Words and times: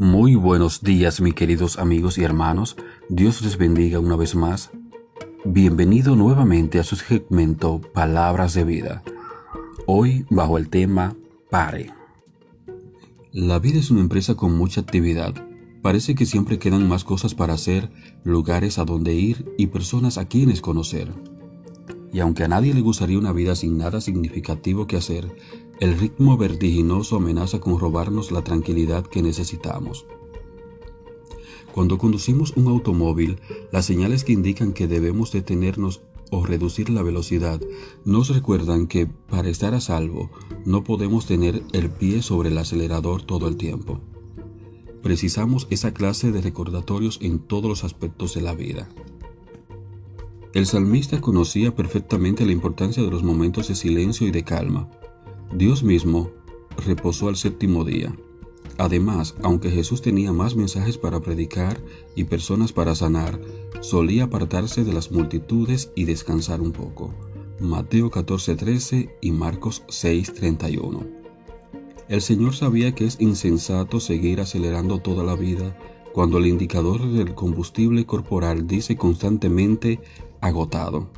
Muy 0.00 0.34
buenos 0.34 0.80
días, 0.80 1.20
mis 1.20 1.34
queridos 1.34 1.78
amigos 1.78 2.16
y 2.16 2.24
hermanos. 2.24 2.74
Dios 3.10 3.42
les 3.42 3.58
bendiga 3.58 3.98
una 3.98 4.16
vez 4.16 4.34
más. 4.34 4.70
Bienvenido 5.44 6.16
nuevamente 6.16 6.78
a 6.78 6.84
su 6.84 6.96
segmento 6.96 7.82
Palabras 7.92 8.54
de 8.54 8.64
Vida. 8.64 9.02
Hoy 9.84 10.24
bajo 10.30 10.56
el 10.56 10.70
tema 10.70 11.14
Pare. 11.50 11.92
La 13.30 13.58
vida 13.58 13.78
es 13.78 13.90
una 13.90 14.00
empresa 14.00 14.36
con 14.36 14.56
mucha 14.56 14.80
actividad. 14.80 15.34
Parece 15.82 16.14
que 16.14 16.24
siempre 16.24 16.58
quedan 16.58 16.88
más 16.88 17.04
cosas 17.04 17.34
para 17.34 17.52
hacer, 17.52 17.90
lugares 18.24 18.78
a 18.78 18.86
donde 18.86 19.12
ir 19.12 19.52
y 19.58 19.66
personas 19.66 20.16
a 20.16 20.24
quienes 20.24 20.62
conocer. 20.62 21.12
Y 22.10 22.20
aunque 22.20 22.44
a 22.44 22.48
nadie 22.48 22.72
le 22.72 22.80
gustaría 22.80 23.18
una 23.18 23.32
vida 23.32 23.54
sin 23.54 23.76
nada 23.76 24.00
significativo 24.00 24.86
que 24.86 24.96
hacer, 24.96 25.30
el 25.80 25.98
ritmo 25.98 26.36
vertiginoso 26.36 27.16
amenaza 27.16 27.58
con 27.58 27.78
robarnos 27.78 28.30
la 28.30 28.44
tranquilidad 28.44 29.06
que 29.06 29.22
necesitamos. 29.22 30.04
Cuando 31.72 31.96
conducimos 31.96 32.52
un 32.56 32.68
automóvil, 32.68 33.40
las 33.72 33.86
señales 33.86 34.24
que 34.24 34.34
indican 34.34 34.74
que 34.74 34.86
debemos 34.86 35.32
detenernos 35.32 36.02
o 36.30 36.44
reducir 36.44 36.90
la 36.90 37.02
velocidad 37.02 37.60
nos 38.04 38.28
recuerdan 38.28 38.88
que 38.88 39.06
para 39.06 39.48
estar 39.48 39.74
a 39.74 39.80
salvo 39.80 40.30
no 40.66 40.84
podemos 40.84 41.24
tener 41.24 41.62
el 41.72 41.88
pie 41.90 42.20
sobre 42.20 42.50
el 42.50 42.58
acelerador 42.58 43.22
todo 43.22 43.48
el 43.48 43.56
tiempo. 43.56 44.00
Precisamos 45.02 45.66
esa 45.70 45.94
clase 45.94 46.30
de 46.30 46.42
recordatorios 46.42 47.18
en 47.22 47.38
todos 47.38 47.70
los 47.70 47.84
aspectos 47.84 48.34
de 48.34 48.42
la 48.42 48.54
vida. 48.54 48.90
El 50.52 50.66
salmista 50.66 51.22
conocía 51.22 51.74
perfectamente 51.74 52.44
la 52.44 52.52
importancia 52.52 53.02
de 53.02 53.10
los 53.10 53.22
momentos 53.22 53.68
de 53.68 53.76
silencio 53.76 54.26
y 54.26 54.30
de 54.30 54.44
calma, 54.44 54.90
Dios 55.52 55.82
mismo 55.82 56.30
reposó 56.86 57.28
al 57.28 57.36
séptimo 57.36 57.84
día. 57.84 58.14
Además, 58.78 59.34
aunque 59.42 59.70
Jesús 59.70 60.00
tenía 60.00 60.32
más 60.32 60.54
mensajes 60.54 60.96
para 60.96 61.20
predicar 61.20 61.80
y 62.14 62.24
personas 62.24 62.72
para 62.72 62.94
sanar, 62.94 63.40
solía 63.80 64.24
apartarse 64.24 64.84
de 64.84 64.92
las 64.92 65.10
multitudes 65.10 65.90
y 65.96 66.04
descansar 66.04 66.60
un 66.60 66.72
poco. 66.72 67.12
Mateo 67.58 68.10
14:13 68.10 69.10
y 69.20 69.32
Marcos 69.32 69.82
6:31. 69.88 71.04
El 72.08 72.22
Señor 72.22 72.54
sabía 72.54 72.94
que 72.94 73.04
es 73.04 73.20
insensato 73.20 74.00
seguir 74.00 74.40
acelerando 74.40 74.98
toda 74.98 75.24
la 75.24 75.34
vida 75.34 75.76
cuando 76.12 76.38
el 76.38 76.46
indicador 76.46 77.06
del 77.10 77.34
combustible 77.34 78.06
corporal 78.06 78.66
dice 78.66 78.96
constantemente 78.96 80.00
agotado. 80.40 81.08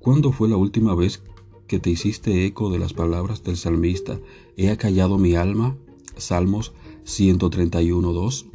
¿Cuándo 0.00 0.32
fue 0.32 0.48
la 0.48 0.56
última 0.56 0.94
vez 0.94 1.22
que 1.70 1.78
te 1.78 1.88
hiciste 1.88 2.46
eco 2.46 2.68
de 2.68 2.80
las 2.80 2.94
palabras 2.94 3.44
del 3.44 3.56
salmista, 3.56 4.18
he 4.56 4.70
acallado 4.70 5.18
mi 5.18 5.36
alma, 5.36 5.76
Salmos 6.16 6.72
131.2, 7.06 8.46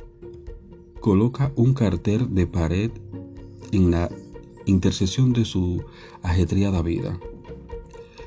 coloca 0.99 1.53
un 1.55 1.73
cartel 1.73 2.35
de 2.35 2.45
pared 2.45 2.91
en 3.71 3.91
la 3.91 4.09
intercesión 4.65 5.31
de 5.31 5.45
su 5.45 5.85
ajetreada 6.23 6.81
vida. 6.81 7.17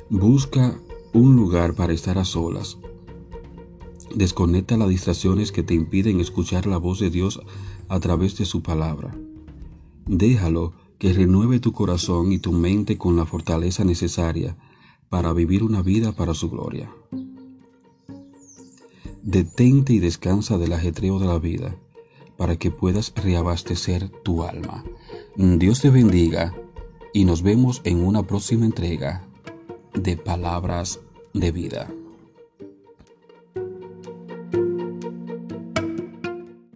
Busca 0.08 0.80
un 1.12 1.36
lugar 1.36 1.75
para 1.75 1.92
estar 1.92 2.17
a 2.17 2.25
solas. 2.25 2.78
Desconecta 4.14 4.78
las 4.78 4.89
distracciones 4.89 5.52
que 5.52 5.62
te 5.62 5.75
impiden 5.75 6.19
escuchar 6.19 6.64
la 6.64 6.78
voz 6.78 6.98
de 6.98 7.11
Dios 7.11 7.42
a 7.91 8.00
través 8.00 8.39
de 8.39 8.47
su 8.47 8.62
palabra. 8.62 9.14
Déjalo 10.06 10.73
que 10.97 11.12
renueve 11.12 11.61
tu 11.61 11.73
corazón 11.73 12.33
y 12.33 12.39
tu 12.39 12.52
mente 12.52 12.97
con 12.97 13.17
la 13.17 13.27
fortaleza 13.27 13.84
necesaria 13.84 14.56
para 15.09 15.33
vivir 15.33 15.62
una 15.62 15.83
vida 15.83 16.12
para 16.12 16.34
su 16.34 16.51
gloria. 16.51 16.91
Detente 19.23 19.92
y 19.92 19.98
descansa 19.98 20.59
del 20.59 20.73
ajetreo 20.73 21.19
de 21.19 21.27
la 21.27 21.39
vida 21.39 21.77
para 22.37 22.56
que 22.56 22.70
puedas 22.70 23.12
reabastecer 23.17 24.08
tu 24.23 24.45
alma. 24.45 24.85
Dios 25.36 25.80
te 25.80 25.91
bendiga 25.91 26.55
y 27.13 27.24
nos 27.24 27.42
vemos 27.42 27.80
en 27.85 28.05
una 28.05 28.23
próxima 28.23 28.64
entrega 28.64 29.27
de 29.95 30.17
palabras 30.17 31.01
de 31.35 31.52
vida. 31.52 31.91